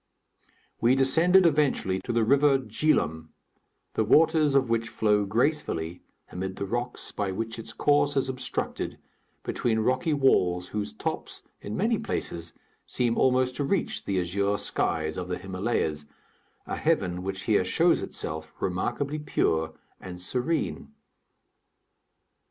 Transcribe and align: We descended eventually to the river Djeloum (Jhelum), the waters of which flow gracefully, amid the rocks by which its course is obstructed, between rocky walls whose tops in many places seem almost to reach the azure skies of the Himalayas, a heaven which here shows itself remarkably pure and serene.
We 0.79 0.95
descended 0.95 1.45
eventually 1.45 1.99
to 2.05 2.11
the 2.11 2.23
river 2.23 2.57
Djeloum 2.57 2.69
(Jhelum), 2.71 3.29
the 3.93 4.03
waters 4.03 4.55
of 4.55 4.67
which 4.67 4.89
flow 4.89 5.25
gracefully, 5.25 6.01
amid 6.31 6.55
the 6.55 6.65
rocks 6.65 7.11
by 7.11 7.31
which 7.31 7.59
its 7.59 7.71
course 7.71 8.17
is 8.17 8.27
obstructed, 8.27 8.97
between 9.43 9.77
rocky 9.77 10.15
walls 10.15 10.69
whose 10.69 10.91
tops 10.91 11.43
in 11.61 11.77
many 11.77 11.99
places 11.99 12.53
seem 12.87 13.15
almost 13.15 13.55
to 13.57 13.63
reach 13.63 14.03
the 14.05 14.19
azure 14.19 14.57
skies 14.57 15.17
of 15.17 15.27
the 15.27 15.37
Himalayas, 15.37 16.07
a 16.65 16.77
heaven 16.77 17.21
which 17.21 17.43
here 17.43 17.63
shows 17.63 18.01
itself 18.01 18.55
remarkably 18.59 19.19
pure 19.19 19.75
and 19.99 20.19
serene. 20.19 20.95